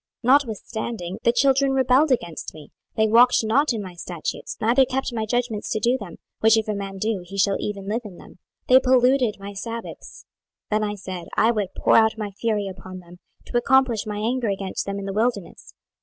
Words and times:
26:020:021 0.25 0.31
Notwithstanding 0.33 1.17
the 1.21 1.31
children 1.31 1.73
rebelled 1.73 2.11
against 2.11 2.55
me: 2.55 2.71
they 2.95 3.05
walked 3.07 3.37
not 3.43 3.71
in 3.71 3.83
my 3.83 3.93
statutes, 3.93 4.57
neither 4.59 4.83
kept 4.83 5.13
my 5.13 5.27
judgments 5.27 5.69
to 5.69 5.79
do 5.79 5.95
them, 5.95 6.15
which 6.39 6.57
if 6.57 6.67
a 6.67 6.73
man 6.73 6.97
do, 6.97 7.21
he 7.23 7.37
shall 7.37 7.57
even 7.59 7.87
live 7.87 8.01
in 8.03 8.17
them; 8.17 8.39
they 8.67 8.79
polluted 8.79 9.35
my 9.39 9.53
sabbaths: 9.53 10.25
then 10.71 10.83
I 10.83 10.95
said, 10.95 11.27
I 11.37 11.51
would 11.51 11.75
pour 11.77 11.97
out 11.97 12.17
my 12.17 12.31
fury 12.31 12.67
upon 12.67 12.97
them, 12.97 13.19
to 13.45 13.57
accomplish 13.59 14.07
my 14.07 14.17
anger 14.17 14.49
against 14.49 14.87
them 14.87 14.97
in 14.97 15.05
the 15.05 15.13
wilderness. 15.13 15.75